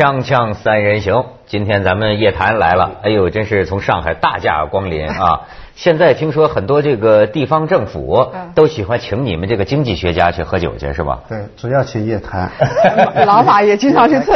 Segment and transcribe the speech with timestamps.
[0.00, 5.42] 锵锵三人行，今天咱们夜谈来了，哎呦，真是从上海大驾光临啊！
[5.76, 11.18] 现在听说很多这个地方政府都喜欢请你们这个经济学家去喝酒去，是吧？
[11.28, 12.50] 对，主要去夜谈。
[13.26, 14.34] 老马也经常去蹭。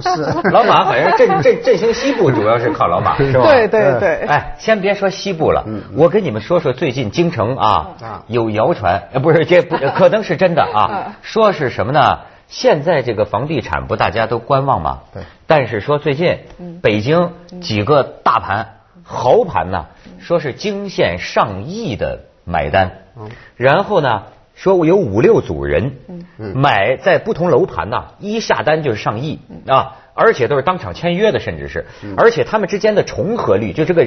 [0.50, 3.44] 老马好像振振振兴西部，主要是靠老马，是吧？
[3.44, 4.14] 对对对。
[4.26, 5.62] 哎，先别说西部了，
[5.94, 7.90] 我跟你们说说最近京城啊，
[8.28, 12.18] 有谣传，呃，不是这不可能是真的啊，说是什么呢？
[12.52, 15.00] 现在这个房地产不大家都观望吗？
[15.14, 15.22] 对。
[15.46, 16.40] 但是说最近
[16.82, 19.86] 北京几个大盘豪盘呢，
[20.20, 23.04] 说是惊现上亿的买单。
[23.16, 23.30] 嗯。
[23.56, 25.96] 然后呢，说有五六组人
[26.36, 31.86] 买在不同楼盘呐，一下单就是上亿啊，而且都是当场签约的，甚至是，
[32.18, 34.06] 而且他们之间的重合率，就这个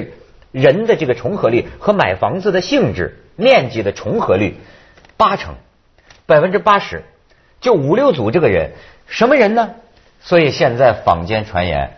[0.52, 4.54] 人的这个重合率和买房子的性质、面积的重合率
[5.16, 5.56] 八成，
[6.26, 7.02] 百分之八十。
[7.66, 8.70] 就五六组这个人，
[9.08, 9.70] 什么人呢？
[10.20, 11.90] 所以现在坊间传言，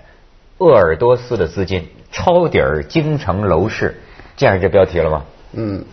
[0.57, 4.01] 鄂尔多斯的资金抄底儿京城楼市，
[4.35, 5.25] 见着这标题了吗？
[5.53, 5.85] 嗯。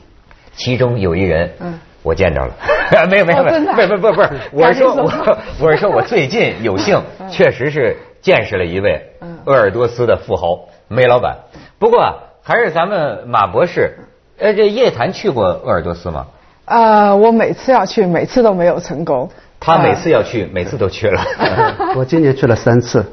[0.56, 2.54] 其中有一人，嗯，我见着了，
[3.12, 5.12] 没有没有没有，不不不不是，我是说我
[5.60, 9.10] 我是说我最近有幸 确实是见识了一位
[9.44, 11.40] 鄂尔多斯的富豪梅老板。
[11.80, 13.98] 不过还是咱们马博士，
[14.38, 16.28] 呃，这叶檀去过鄂尔多斯吗？
[16.64, 19.30] 呃，我每次要去，每次都没有成功。
[19.66, 21.26] 他每次要去，每次都去了。
[21.98, 23.04] 我今年去了三次，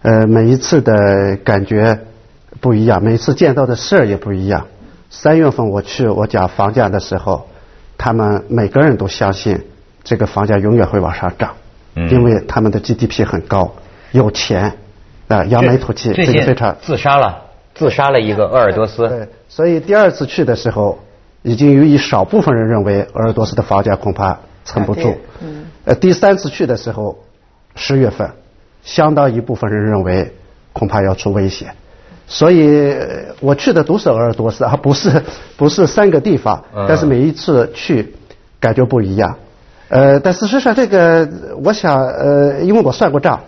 [0.00, 1.98] 呃，每一次的感觉
[2.60, 4.66] 不一样，每次见到的事儿也不一样。
[5.10, 7.46] 三月份我去，我讲房价的时候，
[7.98, 9.60] 他们每个人都相信
[10.02, 11.56] 这个房价永远会往上涨，
[11.94, 13.74] 因为他们的 GDP 很高，
[14.12, 14.78] 有钱
[15.28, 16.74] 啊，扬眉吐气，这个非常。
[16.80, 17.42] 自杀了，
[17.74, 19.06] 自杀了一个鄂尔多斯。
[19.06, 21.00] 对，所以第二次去的时候，
[21.42, 25.14] 已经有一少部分人认为鄂尔多斯的房价恐怕撑不住。
[25.42, 25.61] 嗯。
[25.84, 27.18] 呃，第三次去的时候，
[27.74, 28.30] 十月份，
[28.84, 30.32] 相当一部分人认为
[30.72, 31.74] 恐怕要出危险，
[32.26, 32.94] 所以
[33.40, 35.22] 我去的都是鄂尔多斯，啊不是
[35.56, 38.14] 不是三个地方，但是每一次去
[38.60, 39.36] 感觉不一样。
[39.88, 41.28] 呃，但事实上这个，
[41.64, 43.40] 我想呃，因为我算过账，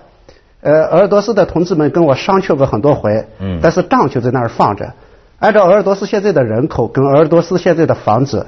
[0.60, 4.92] 呃，鄂尔多斯的同志们跟我商榷过很多回，嗯，但是账就在那儿放着。
[5.38, 8.46] 按照鄂尔多斯现在的人口跟鄂尔多斯现在的房子，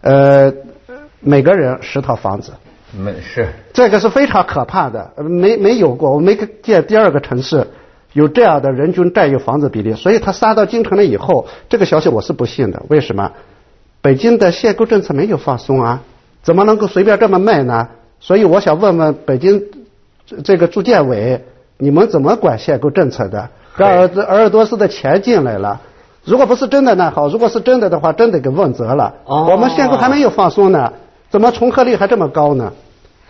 [0.00, 0.52] 呃，
[1.20, 2.52] 每个人十套房子。
[2.92, 7.68] 没是，这个是非常可怕的，没没有过，我没见第二个城市
[8.12, 12.82] 有这样的人均占有房子比例，所以他杀到京城了以后，这个消息我是不信的。
[12.88, 13.32] 为什么？
[14.02, 16.02] 北京的限购政策没有放松啊，
[16.42, 17.88] 怎么能够随便这么卖呢？
[18.18, 19.62] 所以我想问问北京
[20.42, 21.44] 这个住建委，
[21.78, 23.50] 你们怎么管限购政策的？
[23.76, 25.80] 让鄂鄂尔多斯的钱进来了，
[26.24, 29.14] 如果不是真的那好，如果是真的的话，真得给问责了。
[29.24, 30.92] 我们限购还没有放松呢。
[31.30, 32.72] 怎么重合率还这么高呢？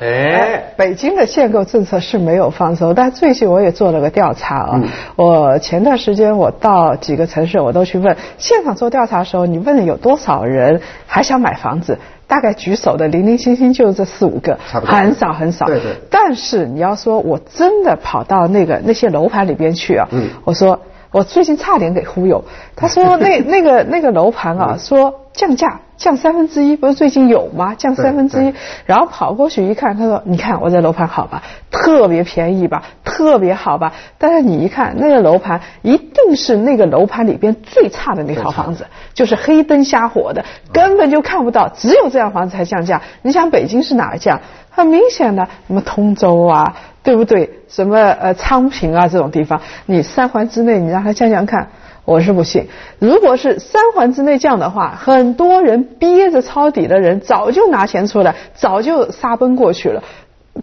[0.01, 4.83] 哎，北京的限购政策是没有放松，但最近我也做了个调查啊。
[5.15, 11.99] 我前段时间我到几个城市，我都去问现场做调查的时候，你问有多少人还想买房子？
[12.27, 15.67] 大概举手的零零星星就这四五个，很少很少。
[15.67, 15.97] 对对。
[16.11, 20.09] 但是你要说我真的跑到那个那些楼盘里边去啊，
[20.45, 22.45] 我说我最近差点给忽悠。
[22.77, 25.81] 他说 那那个那个楼盘啊，说降价。
[26.01, 27.75] 降三分之一，不是最近有吗？
[27.77, 28.55] 降三分之一，
[28.87, 43.03] 然后跑过去一看，他说：“你看我这楼盘好吧，特别便宜吧，特别好吧。”但是你一看那个楼盘，一定是那个楼盘里边最差的那套房子，就是黑灯瞎火的，根本就看不到，只有这样房子才降价。
[43.21, 44.41] 你想北京是哪降？
[44.71, 47.51] 很明显的，什么通州啊，对不对？
[47.69, 51.69] 什么呃昌平啊这种地方，你三环之内，你让他降降看。
[52.07, 52.67] 我是不信，
[52.99, 60.03] 如果是三环之内降的话，很多人憋着抄底的人早就拿钱出来，早就杀奔过去了。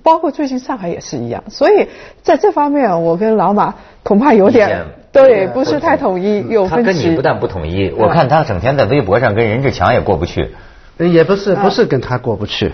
[0.03, 1.88] 包括最近上海也是一样，所以
[2.22, 6.92] 在这方面，我跟老马恐怕有点对，不是太统一，有分歧。
[6.92, 10.54] 他跟你不但不统一，我看他整天在微博上跟任志强也过不去。
[10.98, 12.74] 也不是，不是跟他过不去。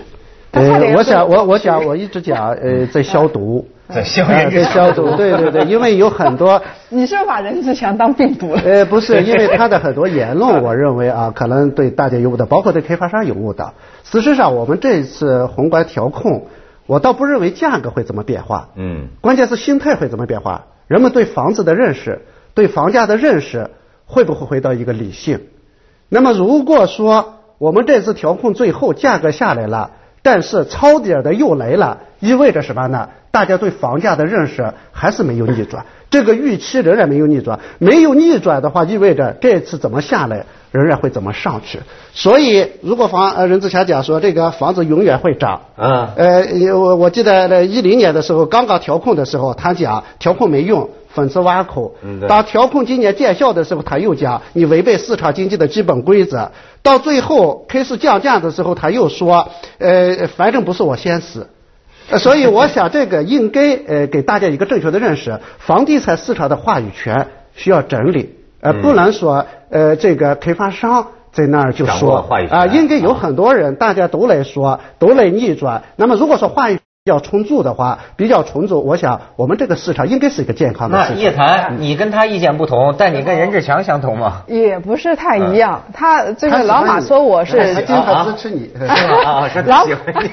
[0.54, 3.66] 呃，我想，我我想，我一直讲，呃，在消毒。
[3.86, 6.62] 在 消在消毒， 对对对，因为有很多。
[6.88, 8.62] 你是不是把任志强当病毒了？
[8.64, 13.74] 呃，不是，因为他的很多言论，我认为啊，可能对大家有误导，包括对开发商有误导。
[14.04, 16.46] 事实上，我们这次宏观调控，
[16.86, 18.70] 我倒不认为价格会怎么变化。
[18.76, 19.08] 嗯。
[19.20, 20.64] 关键是心态会怎么变化？
[20.88, 22.22] 人们对房子的认识，
[22.54, 23.68] 对房价的认识，
[24.06, 25.40] 会不会回到一个理性？
[26.08, 29.90] 那么，如果说我们这次调控最后价格下来了，
[30.24, 33.10] 但是抄底的又来了，意味着什么呢？
[33.30, 37.60] 大家对房价的认识还是没有逆转，这个预期仍然没有逆转。
[37.78, 41.80] 没有逆转的话，意味着这次怎么下来，仍然会怎么上去。
[42.14, 50.88] 所以，如果房呃任志强讲说这个房子永远会涨，啊呃，我我记得一零年的时候刚刚调控的时候，他讲调控没用。
[51.14, 51.94] 讽刺挖口。
[52.28, 56.50] 当调控今年见效的时候，他又讲你违背市场经济的基本规则。
[56.82, 61.48] 到最后开始降价的时候，他又说，呃，反正不是我先死。
[62.18, 75.82] 所以我想这个应该呃给大家一个正确的认识，房地产市场的话语权需要整理，呃，不能说呃这个开发商在那儿就说啊，应该有很多人大家都来说，都来逆转。
[75.96, 76.78] 那么如果说话语。
[77.06, 81.14] 比较充足的话，比较充足，我想我们这个市场应该是一个健康的市场。
[81.14, 84.40] 那叶檀，你跟他意见不同，但你跟任志强相同吗？
[84.46, 85.82] 也不是太一样。
[85.92, 88.70] 他这个老马说我是经常支持你，
[89.22, 90.30] 啊，是喜欢你，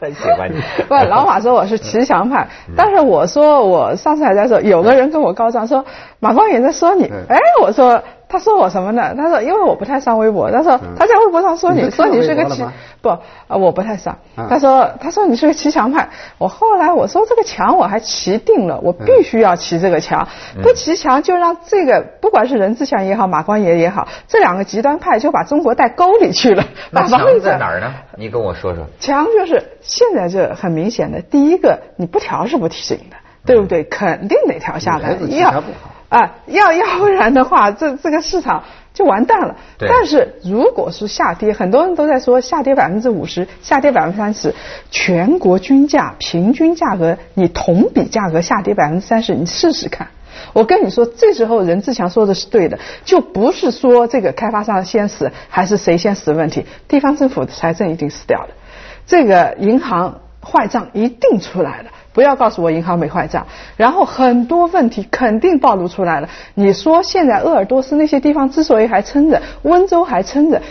[0.00, 0.58] 很 喜欢你。
[0.88, 5.84] 不，老马说我是骑墙派，但是我说我上次还在说，有个人跟我告状说
[6.18, 8.02] 马光远在说你，哎，我说。
[8.28, 9.14] 他说我什么呢？
[9.16, 10.50] 他说因为我不太上微博。
[10.50, 12.64] 他说他在微博上说你说你是个骑
[13.00, 13.20] 不啊
[13.56, 14.18] 我不太上。
[14.48, 16.08] 他说他说你是个骑墙派。
[16.38, 20.26] 我后来我说这个墙我还骑定了，我必须要骑这个墙。
[20.62, 26.64] 不骑墙就让这个不管是任志强也好，马光爷也好，这两个极端派就把中国带沟里去了。
[26.90, 27.94] 那墙在哪儿呢？
[28.16, 28.84] 你跟我说说。
[28.98, 33.84] 墙就是现在这很明显的，第一个你不调是不行的，对不对？
[33.84, 35.16] 肯定得调下来。
[35.28, 35.62] 要。
[36.08, 38.64] 啊，要 要不然的话，这这个市场
[38.94, 39.56] 就完蛋了。
[39.78, 44.54] 但是如果是下跌，很多人都在说下跌百分之五十，下跌百分之三十，
[44.90, 50.08] 全国均价平均价格，你同比价格下跌百分之三十，你试试看。
[50.52, 58.48] 我跟你说，这时候任志强说的是对的，就不是说这个开发商先死还是谁先死的问题，地方政府的财政一定死掉了，
[59.06, 61.90] 这个银行坏账一定出来了。
[62.16, 63.46] 不要告诉我银行没坏账，
[63.76, 66.30] 然后很多问题肯定暴露出来了。
[66.54, 70.62] 你说现在鄂尔多斯那些地方之所以还撑着，温州还撑着，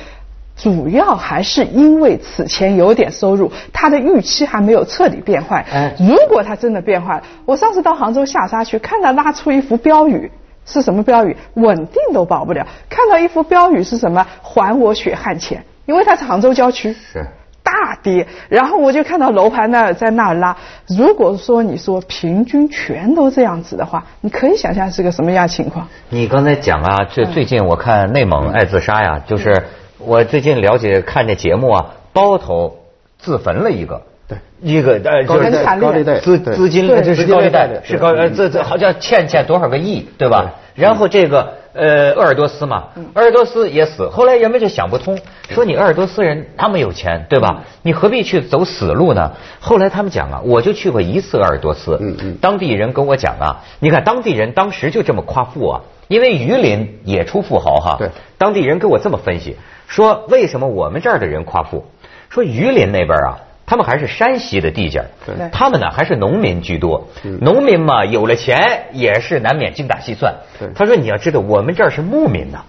[0.57, 5.63] 主要还是因为此前有点收入，它的预期还没有彻底变坏。
[5.99, 10.31] 如果它真的变坏，我上次到杭州下沙去，看到拉出一幅标语，
[10.65, 11.37] 是什么标语？
[11.53, 12.65] 稳定都保不了。
[12.89, 14.25] 看到一幅标语是什么？
[14.41, 16.91] 还我血汗钱，因为它是杭州郊区。
[16.91, 17.27] 是。
[17.65, 20.55] 大跌，然后我就看到楼盘那在那拉。
[20.87, 25.87] 如果说你说平均全都这样子的话，你可以想象是个什么样情况。
[26.09, 29.63] 你刚才讲啊，这最近我看内蒙爱自杀呀，就是
[29.97, 32.77] 我最近了解看这节目啊，包头
[33.17, 36.19] 自焚了一个，对，一个呃就是高利贷。
[36.19, 40.53] 资资金这是高利贷是高呃这这好像欠欠多少个亿对吧？
[40.75, 41.53] 然后这个。
[41.77, 42.85] 呃，鄂尔多斯嘛，
[43.15, 44.07] 鄂尔多斯也死。
[44.07, 45.19] 后来人们就想不通，
[45.49, 47.63] 说你鄂尔多斯人那么有钱，对吧？
[47.81, 49.33] 你何必去走死路呢？
[49.59, 51.99] 后来他们讲啊，我就去过一次鄂尔多斯，
[52.39, 57.97] 当地人跟我讲啊，你看当地人当时就这么夸富啊，因为榆林也出富豪哈。
[57.99, 61.83] 对，当地人跟我这么分析，说为什么我们这儿的人夸富？
[62.29, 63.39] 说榆林那边啊。
[63.65, 65.05] 他们还是山西的地界儿
[65.51, 67.07] 他们呢还是农民居多。
[67.41, 70.35] 农民嘛，有了钱也是难免精打细算。
[70.75, 72.59] 他说：“你要知道，我们这儿是牧民呐，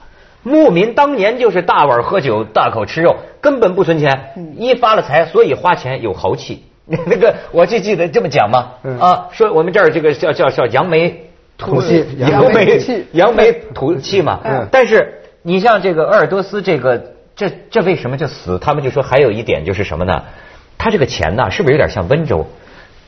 [0.43, 4.11] 牧民当年就是大碗喝酒，大口吃肉，根本不存钱。
[4.57, 6.65] 一发了财，所以花钱有豪气。
[6.87, 8.71] 那个，我就记得这么讲嘛。
[9.01, 11.27] 啊，说我们这儿这个叫叫叫扬眉
[11.59, 12.79] 吐气，扬眉
[13.13, 14.41] 扬眉吐气嘛。
[14.71, 18.59] 但是你像这个鄂尔多斯，这个这这为什么就死？
[18.59, 20.23] 他们就说还有一点就是什么呢？
[20.79, 22.47] 他这个钱呢，是不是有点像温州？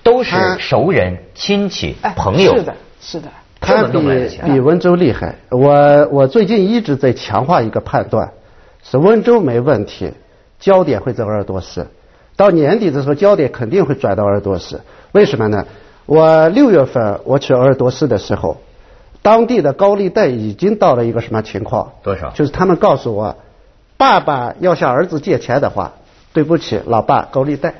[0.02, 2.56] 都是熟人、亲戚、朋友。
[2.56, 3.28] 是的，是的。
[3.60, 3.98] 他比
[4.44, 5.34] 比温州厉害。
[5.50, 8.32] 我我最近一直在强化一个判断，
[8.82, 10.12] 是温州没问题，
[10.58, 11.88] 焦点会在鄂尔多斯。
[12.36, 14.80] 到年底的时候，焦点肯定会转到鄂尔多斯。
[15.12, 15.66] 为什么呢？
[16.06, 18.56] 我六月份我去鄂尔多斯的时候，
[19.20, 21.92] 当地的高利贷已经到了一个什么情况？
[22.02, 22.30] 多少？
[22.30, 23.36] 就是他们告诉我，
[23.98, 25.92] 爸爸要向儿子借钱的话。
[26.38, 27.74] 对不起，老爸，高利贷，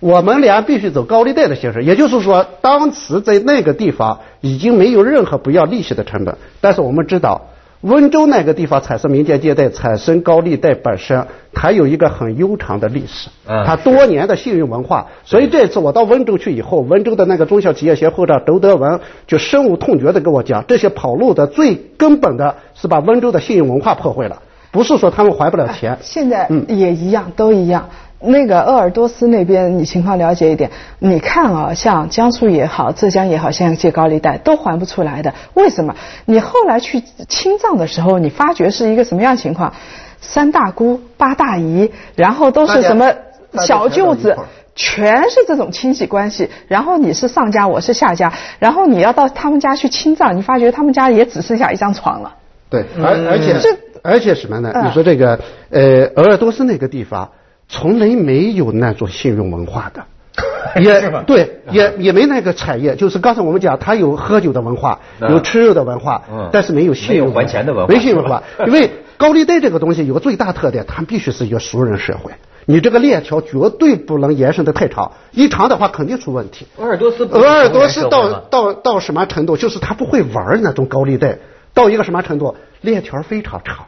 [0.00, 1.84] 我们俩必须走高利贷的形式。
[1.84, 6.36] 也就是说，当时在那个地方已经没有任何不要利息的成本。
[6.60, 7.42] 但是我们知道，
[7.82, 15.06] 温州那个地方产生民间借贷、产生高利贷本身，它有一个很悠长的历史，它多年的信用文化。
[15.24, 18.98] 所以这次我到温州去以后，温州的那个中小企业协会长周德文
[19.28, 24.42] 就深恶痛绝的跟我讲，这些跑路的最根本的是把温州的信用文化破坏了。
[24.70, 27.88] 不是说他们还不了钱，现在也一样，都一样。
[28.22, 30.70] 那个鄂尔多斯那边，你情况了解一点。
[30.98, 35.96] 你看啊，像江苏也好，浙江也好，现在借高利贷都还不出来的，为什么？
[36.26, 39.72] 你后来去清账的时候，你发觉是一个什么样情况？
[40.20, 43.10] 三大姑八大姨，然后都是什么
[43.54, 44.36] 小舅子，
[44.74, 46.50] 全是这种亲戚关系。
[46.68, 52.34] 然后你是上家，我是下家，然后你要到他们家去清账，你发觉他们家也只剩下一张床了。
[52.68, 53.70] 对，而而且这
[54.02, 54.70] 而且什么呢？
[54.74, 55.38] 嗯你说这个
[55.70, 57.30] 呃，鄂尔多斯那个地方
[57.68, 60.02] 从来没有那种信用文化的。
[60.80, 68.42] 也对，也也没那个产业，就是刚才我们讲，他有喝酒的文化，嗯有吃肉的文化，嗯但是没有信用还钱的文化没信用文化。
[68.66, 72.32] 因为高利贷这个东西有个最大特点，它必须是一个熟人社会，
[72.64, 76.66] 你这个链条绝对不能延伸的太长，一长的话肯定出问题。
[76.78, 79.56] 鄂尔多斯鄂尔多斯到到到什么程度？
[79.56, 81.38] 就是他不会玩那种高利贷，
[81.74, 82.56] 到一个什么程度？
[82.80, 83.86] 链条非常长。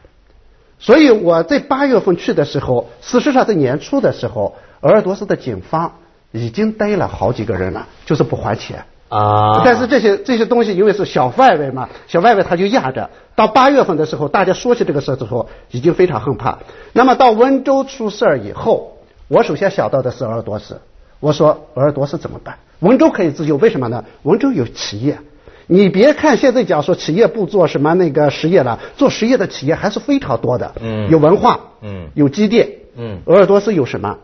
[0.79, 5.93] 所以我在八月份去的时候，事实上在年初的时候，鄂尔多斯的警方
[6.33, 8.85] 已经逮了好几个人了，就是不还钱。
[9.09, 13.11] 啊，但是这些这些东西因为是小范围嘛，小范围他就压着。
[13.35, 16.59] 到八月份的时候，大家说起这个事之后，已经非常害怕。
[16.93, 18.97] 那么到温州出事儿以后，
[19.29, 20.81] 我首先想到的是鄂尔多斯。
[21.21, 22.59] 我说鄂尔多斯怎么办？
[22.81, 24.05] 温州可以自救，为什么呢？
[24.23, 25.19] 温州有企业。
[25.67, 30.75] 你别看现在讲说企业不做什么那个实业了，做实业的企业还是非常多的。
[30.81, 34.19] 嗯有文化，嗯有积淀，嗯鄂尔多斯有什么？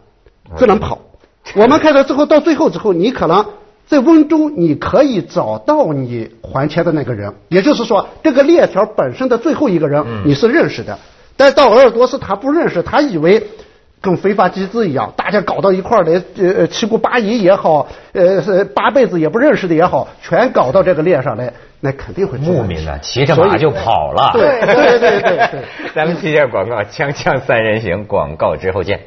[0.57, 0.99] 只能跑。
[1.54, 3.47] 我们看到之后，到最后之后，你可能
[3.87, 10.99] 在温州，你可以找到你还钱的那个人，也就是说，这个链条本身的最后一个人嗯你是认识的，
[11.37, 13.47] 但到鄂尔多斯他不认识，他以为。
[14.00, 24.31] 跟非法集资一样，大家搞到一块儿来，呃，七姑八姨也好，呃，是八辈子也不认识的也好，全搞到这个链上来，那肯定会牧民呢，骑着马就跑了。
[24.33, 25.62] 对对对对对。
[25.95, 29.00] 咱们接下广告，锵锵三人行，广告之后见。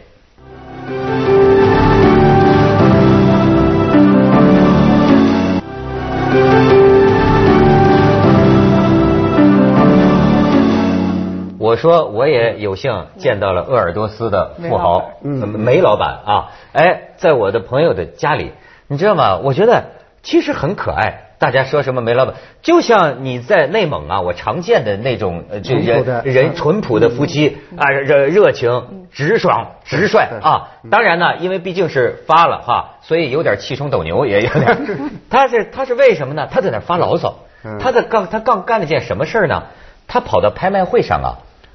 [11.71, 18.51] 我说我也有幸见到了鄂尔多斯的富豪，嗯梅老板啊，哎，在我的朋友的家里，
[18.87, 19.37] 你知道吗？
[19.37, 19.85] 我觉得
[20.21, 21.29] 其实很可爱。
[21.39, 30.71] 大家说什么梅老板，就像你在内蒙啊，我常见的那种呃，这淳朴的人人淳朴的夫妻啊，热热情、直爽、直率啊。
[30.91, 34.77] 当然呢，因为毕竟是发了哈，所以有点气冲斗牛，也有点。
[35.31, 36.49] 他是他是为什么呢？
[36.51, 37.35] 他在那发牢骚。
[37.79, 39.63] 他在刚他刚干了件什么事儿呢？
[40.05, 41.31] 他跑到拍卖会上啊。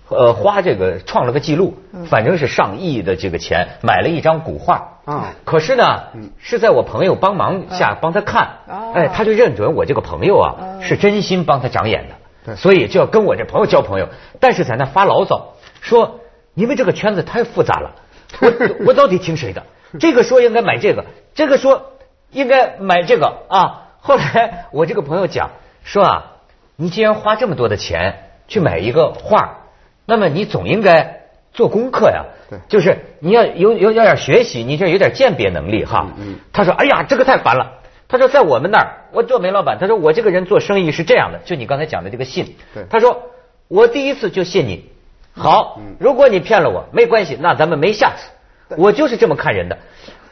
[0.09, 1.75] 呃，花这个创了个记录，
[2.09, 4.99] 反正是上亿的这个钱买了一张古画。
[5.05, 5.35] 啊。
[5.45, 6.05] 可是呢，
[6.39, 8.59] 是在我朋友帮忙下帮他看。
[8.69, 14.09] 哦，哎，他就认准我这个朋友啊是真心帮他长眼的，对所以就要跟我这朋友交朋友。
[14.39, 16.21] 但是在那发牢骚说，
[16.55, 17.91] 因为这个圈子太复杂了，
[18.41, 19.65] 我我到底听谁的？
[19.99, 21.93] 这个说应该买这个，这个说
[22.31, 23.43] 应该买这个。
[23.49, 23.83] 啊。
[23.99, 25.51] 后来我这个朋友讲
[25.83, 26.33] 说啊，
[26.77, 29.66] 你既然花这么多的钱去买一个画，
[30.07, 31.21] 那么你总应该
[31.53, 32.25] 做功课呀。
[32.49, 36.07] 对就是你要有有有点学习，你这有点鉴别能力哈。
[36.17, 37.73] 嗯他说：“哎呀，这个太烦了。”
[38.09, 42.85] 他说：“在我们那儿，我做煤老板，他说我这个人做生意是这样的，就你刚才讲的这个信对。
[42.89, 43.31] 他说
[43.67, 44.89] 我第一次就信你，
[45.35, 48.31] 好，如果你骗了我，没关系，那咱们没下次。
[48.77, 49.77] 我就是这么看人的。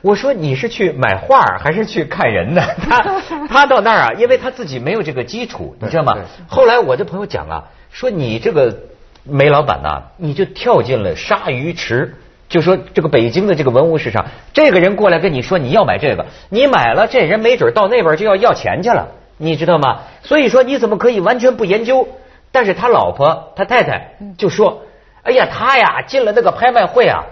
[0.03, 2.63] 我说你是去买画儿还是去看人呢？
[2.89, 6.17] 他他到那儿啊，因为他自己没有这个基础，你知道吗？
[6.47, 8.77] 后来我这朋友讲啊，说你这个
[9.25, 12.15] 煤老板呐、你就跳进了鲨鱼池。
[12.47, 20.01] 就说这个北京的这个文物市场，这个人过来跟你说你要买这个，你买了，这人没准到那边就要要钱去了，你知道吗？
[20.23, 22.07] 所以说你怎么可以完全不研究？
[22.53, 24.83] 但是他老婆他太太就说
[25.25, 27.25] ：“哎呀，他呀进了那个拍卖会啊，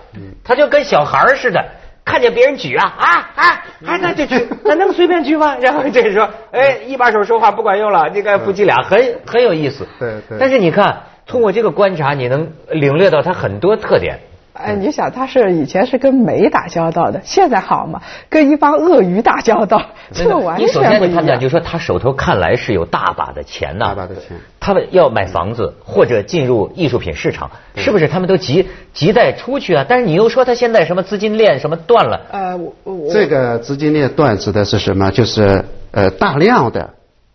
[0.42, 1.64] 他就跟小孩似的，
[2.04, 3.46] 看见别人举啊啊啊，
[3.86, 5.56] 啊那就举，那能随便举吗？
[5.60, 9.86] 然后这时候，哎，一把手说话不管用了，这个夫妻俩很很有意思。
[10.00, 11.02] 对对但是你看，
[11.32, 14.20] 通过这个观察，你能领略到他很多特点。
[14.52, 21.40] 哎，你想他是以前是跟煤打交道的，现在好嘛，跟一帮鳄鱼打交道，这完你首全不一先你判断，样。
[21.40, 29.86] 就说他手头看来是有大把的钱呐，大把的钱他们要买房子或者进入艺术品市场，是不是他们都急急在出去啊？
[29.88, 35.10] 但是你又说他现在什么资金链什么断了，呃，我我这个资金链断指的是什么？
[35.10, 36.90] 就是呃大量的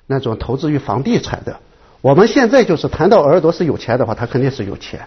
[0.05, 1.57] 那种投资于房地产的。
[2.07, 5.01] 我们现在就是谈到鄂尔多斯有钱的话，他肯定是有钱。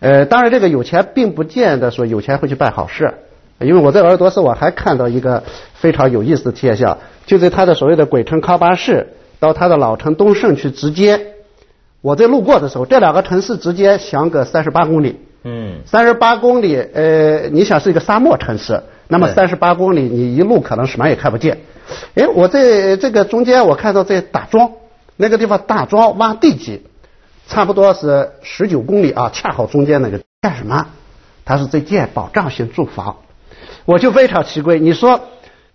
[0.00, 3.14] 呃，当然这个有钱并不见得说有钱会去办好事，
[3.60, 5.44] 因为我在鄂尔多斯我还看到一个
[5.74, 9.06] 非常有意思的现象，就在他的所谓的鬼城康巴市
[9.38, 11.26] 到他的老城东胜去直接，
[12.00, 15.20] 我在路过的时候，这两个城市直接相隔三十八公里。
[15.44, 21.58] 嗯，三十八公里，呃，你想是一个沙漠城市，那么三十八公里，你一路可能什么也看不见。
[22.16, 24.72] 哎，我在这个中间，我看到在打桩，
[25.22, 26.82] 那个地方大庄挖地基，
[27.46, 30.84] 差不多是十九公里啊，恰好中间那个干什么？
[31.44, 33.18] 他是在建保障性住房，
[33.84, 35.20] 我就非常奇怪，你说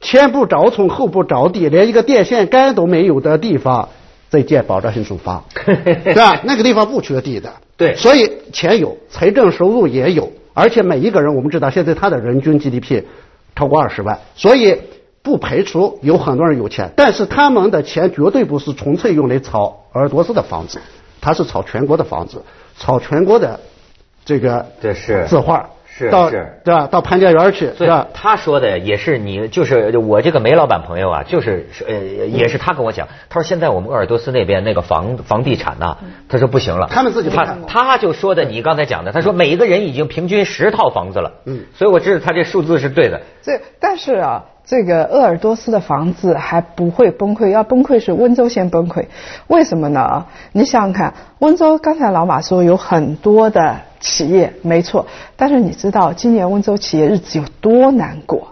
[0.02, 3.88] 前不着村后不着地，连一个电线杆都没有的地方，
[4.28, 6.42] 在建保障性住房， 对吧？
[6.44, 13.04] 那个地方不缺地的，对所以钱有，财政收入也有，而且每一个人我们知道，现在他的人均 GDP
[13.56, 14.78] 超过二十万，所以
[15.24, 20.80] 不排除有很多人有钱，但是他们的钱绝对不是纯粹用来炒鄂尔多斯的房子，
[21.22, 22.44] 他是炒全国的房子，
[22.78, 23.60] 炒全国的
[24.24, 25.70] 这个这是字画，
[26.12, 26.88] 到是是对吧？
[26.88, 28.08] 到潘家园去，所以是吧？
[28.14, 31.96] 他说的也是你，就是我这个煤老板朋友啊，就是呃，
[32.28, 35.98] 也是他跟我讲，他说现在我们鄂尔多斯那边那个房房地产呐、
[36.30, 49.06] 他说不行了，他们自己不他看他就说的你刚才讲的，他说每一个人已经平均十套房子了，嗯所以我知道他这数字是对的，这但是啊，这个鄂尔多斯的房子还不会崩溃，要崩溃是温州先崩溃。
[49.48, 50.26] 为什么呢？
[50.52, 55.08] 你想想看，温州刚才老马说有很多的企业，没错，
[55.38, 58.50] 但是你知道今年温州企业日子有多难过？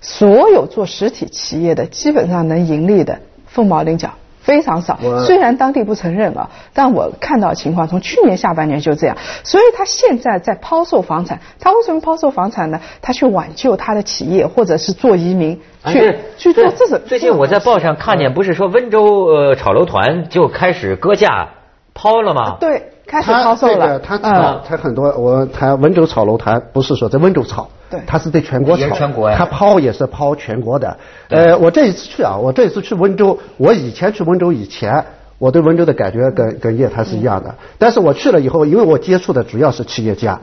[0.00, 4.12] 所有做实体企业的，基本上能盈利的凤毛麟角。
[4.40, 11.38] 非常少，虽然当地不承认啊，但我看到情况，从去年下半年就这样，所以他现在在抛售房产。
[11.60, 12.80] 他为什么抛售房产呢？
[13.02, 17.00] 他去挽救他的企业，或者是做移民，去、哎去做这种。
[17.06, 21.50] 最近我在报上看见，不是说温州呃炒楼团就开始割价
[21.92, 22.56] 抛了吗？
[22.58, 23.74] 对开始他抛售了。
[23.74, 27.98] 这个，他炒嗯，他很多，我他温州炒楼他不是说在温州炒，对。
[28.06, 30.96] 他是在全国炒，全国他抛也是抛全国的。
[31.28, 35.04] 呃，我这一次去啊，我这一次去温州，我以前去温州以前，
[35.38, 40.38] 我对温州的感觉跟跟叶檀是一样的，但是我去了以后，因为我接触的主要是企业家。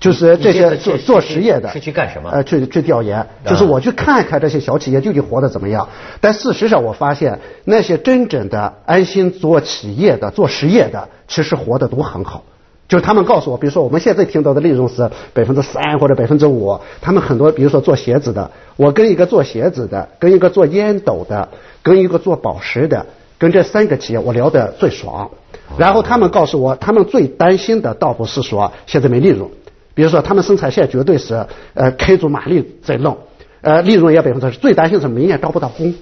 [0.00, 5.88] 就是这些做做实业的是去干什么呃，去去调研，就是我去看看这些小企业究竟活得怎么样。
[6.20, 12.44] 但事实上，我发现那些真正的安心做企业的、做实业的，其实活得都很好。
[12.86, 21.48] 就是他们告诉我，比如说我们现在听到的利润是百分之三或者百分之五，他们很多，比如说做鞋子的，我跟一个做鞋子的，跟一个做烟斗的，
[21.82, 23.04] 跟一个做宝石的，
[23.36, 25.30] 跟这三个企业我聊得最爽。
[25.76, 29.50] 然后他们告诉我，他们最担心的倒不是说现在没利润。
[29.98, 33.18] 比如说，他们生产线绝对是呃开足马力在弄，
[33.62, 34.56] 呃利润也百分之十。
[34.56, 35.92] 最担心是明年招不到工，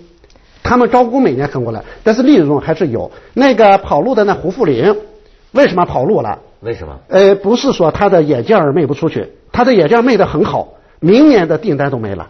[0.62, 3.11] 他们招工每年很过来，但是利润还是有。
[3.32, 4.94] 那个跑路的那胡富林，
[5.52, 6.40] 为什么跑路了？
[6.61, 6.98] 为什么？
[7.09, 12.28] 呃，不是说他的眼镜儿卖不出去，他的眼镜儿卖得很好，明年的订单都没了。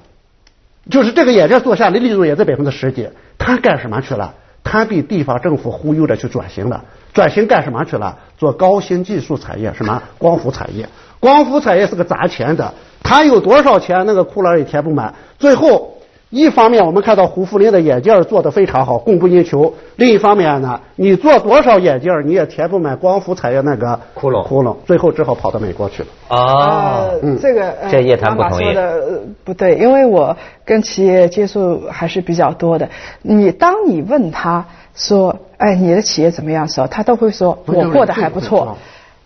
[0.88, 4.34] 就是这个眼镜做下来利润也在百分之十几，他干什么去了？
[4.62, 8.18] 他被地方政府忽悠着去转型了，转型干什么去了？
[8.38, 10.88] 做高新技术产业，什么光伏产业？
[11.20, 15.14] 光伏产业是个砸钱的，他有多少钱那个窟窿也填不满。
[15.38, 15.92] 最后，
[16.30, 26.08] 一方面我们看到胡福林的眼镜儿做得非常好，供不应求；另一方面呢，你做多少眼镜儿你也填不满光伏产业那个窟窿窟窿，最后只好跑到美国去了。
[26.28, 32.88] 哦，呃，这个呃这叶檀不说的呃不对，因为我跟企业接触还是比较多的。
[33.22, 38.76] 你当你问他说，哎，你的企业怎么样的时候，他都会说我过得还不错，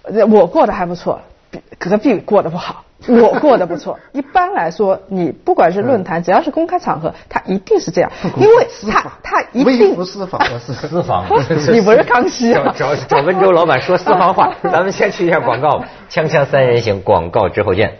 [0.02, 1.29] 呃我过得还不错，比
[1.78, 2.84] 隔壁过得不好。
[3.08, 3.98] 我过得不错。
[4.12, 11.24] 一般来说，你不管是论坛，只要是公开场合，他一定是这样，因为他他一微定不私房，我 是私房，
[11.72, 14.52] 你不是康熙啊找找找温州老板说私房话。
[14.62, 17.96] 咱们先去一下广告吧，锵锵三人行，广告之后见。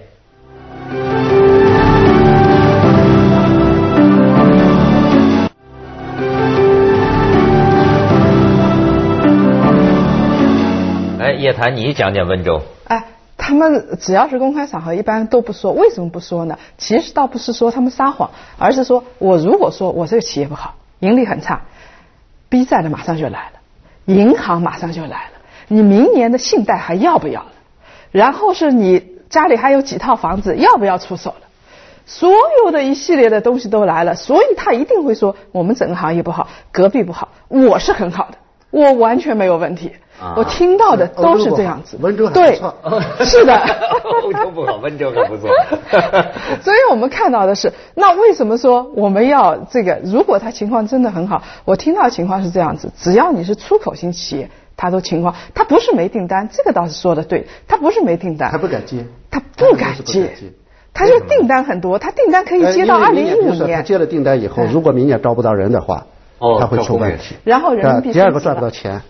[11.19, 12.61] 哎，叶檀，你讲讲温州。
[13.51, 15.73] 他们只要是公开场合，一般都不说。
[15.73, 16.57] 为什么不说呢？
[16.79, 21.63] 其实倒不是说他们撒谎，而是说我如果说我这个企业不好，盈利很差
[22.49, 23.59] ，B 站的马上就来了，
[24.05, 25.33] 银行马上就来了，
[25.67, 27.51] 你明年的信贷还要不要了？
[28.13, 31.49] 然后是你家里还有几套房子，要不要出手了？
[32.07, 32.31] 所
[32.65, 38.39] 有的一系列的东西都来了，所以他一定会说我们整个行业不好，隔壁不好，我是很好的，
[38.71, 39.93] 我完全没有问题。
[40.21, 41.97] 啊我听到的都是这样子。
[41.99, 43.57] 温州很不 是的。
[44.23, 45.49] 欧洲不好，温州可不错。
[46.63, 49.99] 所以我们看到的是，那为什么说我们要这个？
[50.05, 60.31] 如果他情况真的很好，我听到的情况是这样子：只要你是出口型企业，他都情况，他不是没订单，这个倒是说的对，他不是没订单，他不敢接，他不敢接
[60.93, 66.07] 他就订单很多，他订单可以接到呃二零一五年接了订单以后，嗯如果明年招不到人的话，
[66.41, 67.37] 哦他会出问题。
[67.45, 69.01] 然后人民币呃第二个赚不到钱，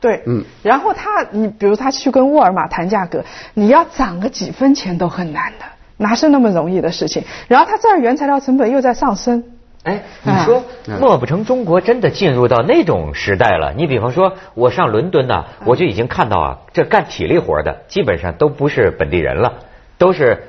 [0.00, 5.64] 对，嗯然后他，你比如他去跟沃尔玛谈价格，你要涨个几分钱都很难的，
[5.98, 7.24] 哪是那么容易的事情？
[7.48, 9.44] 然后他这儿原材料成本又在上升，
[9.82, 13.72] 哎，你说嗯莫不成中国真的进入到那种时代了？
[13.76, 19.54] 你比方说，我上伦敦呐，我就已经看到啊，这干体力活的基本上都不是本地人了，
[19.98, 20.42] 都是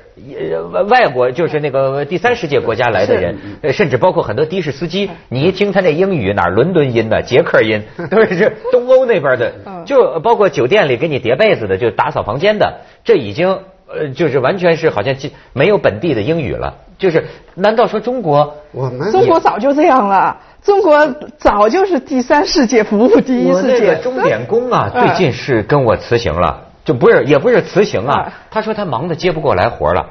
[0.72, 3.36] 外外国就是那个第三世界国家来的人，
[3.72, 9.52] 甚至包括很多的士司机，你一听他那英语哪伦敦音的、捷克音，都是 东欧那边的，
[9.84, 15.14] 就包括酒店里给你叠被子的，就打扫房间的，这已经呃就是完全是好像
[15.52, 16.74] 没有本地的英语了。
[16.98, 18.56] 就是难道说中国？
[18.72, 21.06] 我们中国早就这样了，中国
[21.38, 23.94] 早就是第三世界服务第一世界。
[24.02, 26.64] 钟点工啊，最近是跟我辞行了。
[26.88, 28.32] 就不是，也不是辞行啊。
[28.50, 30.06] 他说他忙的接不过来活了。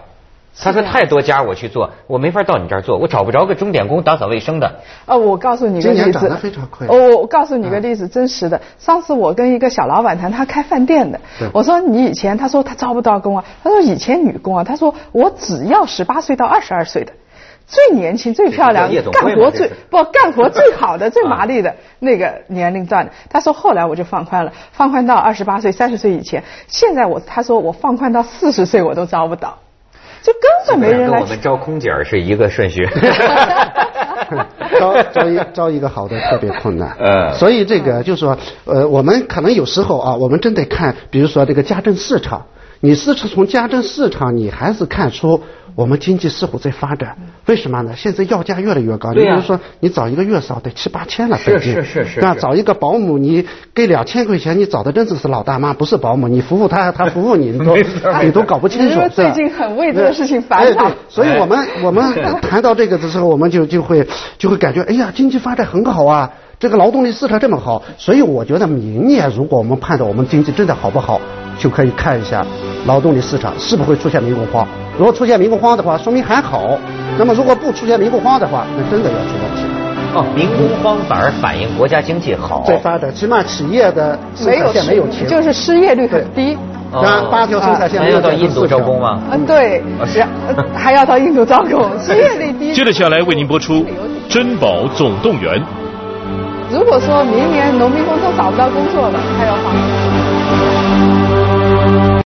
[0.59, 4.75] 他说太多家我去做，我没法到你这儿做，我找不着个钟点工打扫卫生的。
[5.07, 6.37] 哦，我告诉你个例子。
[6.87, 8.61] 哦，我告诉你个例子，真实的。
[8.77, 11.19] 上次我跟一个小老板谈，他开饭店的。
[11.51, 13.43] 我说你以前，他说他招不到工啊。
[13.63, 17.11] 他说以前女工啊，他说我只要十八岁到二十二岁的。
[17.67, 26.41] 最年轻、最漂亮、干活最不干活最好的、最麻利的那个年龄段的，他说后来我就放宽了，放宽到二十八岁、三十岁以前。
[26.67, 29.57] 现在我他说我放宽到四十岁我都招不到，
[30.23, 31.19] 就根本没人来。
[31.19, 32.87] 跟我们招空姐是一个顺序。
[34.79, 36.95] 招招一招一个好的特别困难。
[36.97, 42.45] 呃，所以这个就是说，呃，我们可能有时候啊，我们真得看，比如说这个家政市场。
[42.79, 45.41] 你是从家政市场，你还是看出
[45.77, 47.15] 我们经济似乎在发展？
[47.45, 47.93] 为什么呢？
[47.95, 49.13] 现在要价越来越高。
[49.13, 52.19] 你比如说，你找一个月嫂得七八千了，是是是是。
[52.19, 56.27] 那找一个保姆，你给两千块钱，你找的真的是老大妈，不是保姆。
[56.27, 57.77] 你服务她，她服务你， 你都
[58.23, 59.07] 你都搞不清楚。
[59.09, 60.91] 最近很为这个事情烦恼。
[61.09, 62.03] 所以我们我们
[62.41, 64.07] 谈到这个的时候，我们就就会
[64.39, 66.31] 就会感觉，哎呀，经济发展很好啊。
[66.59, 71.21] 这个劳动力市场这么好，所以我觉得明年如果我们判断我们经济真的好不好，
[71.59, 72.43] 就可以看一下
[72.87, 74.67] 劳动力市场是不会出现民工荒。
[74.97, 76.77] 如果出现民工荒的话，说明还好；
[77.17, 79.77] 那么如果不出现民工荒的话，那真的要出问题了。
[80.15, 82.63] 哦，民工荒反而反映国家经济好。
[82.65, 86.57] 在发展，起码企业的生产线没有停，就是失业率很低。
[86.89, 89.19] 那八条生产线还要到印度招工吗？
[89.31, 90.25] 嗯，对，是，
[90.73, 92.73] 还要到印度招工， 失业率低。
[92.73, 93.75] 接着下来为您播出
[94.29, 95.59] 《珍宝总动员》。
[96.71, 99.96] 如果说明年农民工都找不到工作了，还要放。